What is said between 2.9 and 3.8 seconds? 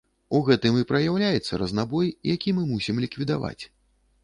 ліквідаваць.